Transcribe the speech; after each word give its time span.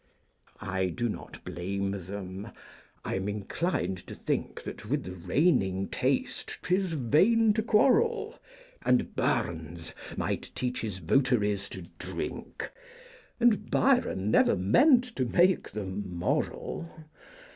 I 0.59 0.87
do 0.87 1.07
not 1.07 1.45
blame 1.45 1.91
them; 1.91 2.47
I'm 3.05 3.29
inclined 3.29 3.99
to 4.07 4.15
think 4.15 4.63
That 4.63 4.89
with 4.89 5.03
the 5.03 5.11
reigning 5.11 5.89
taste 5.89 6.57
't 6.63 6.73
is 6.75 6.93
vain 6.93 7.53
to 7.53 7.61
quarrel, 7.61 8.39
And 8.81 9.15
Burns 9.15 9.93
might 10.17 10.49
teach 10.55 10.81
his 10.81 10.97
votaries 10.97 11.69
to 11.69 11.83
drink, 11.99 12.71
And 13.39 13.69
Byron 13.69 14.31
never 14.31 14.55
meant 14.55 15.03
to 15.17 15.23
make 15.25 15.69
them 15.69 16.11
moral. 16.17 16.89